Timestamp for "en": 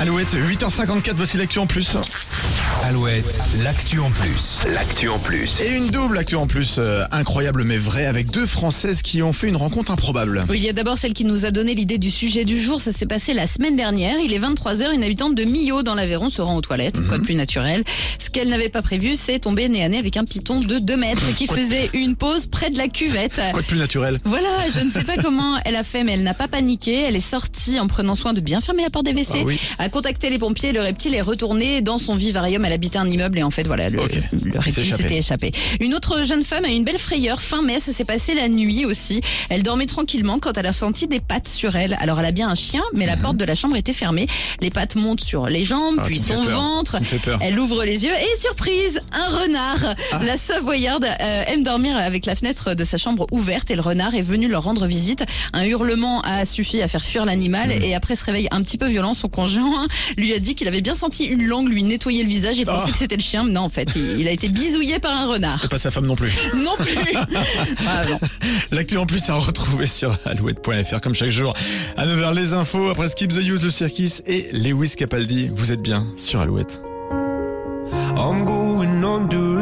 1.60-1.66, 4.00-4.10, 5.08-5.18, 6.36-6.46, 27.80-27.86, 33.44-33.50, 63.62-63.68, 68.96-69.06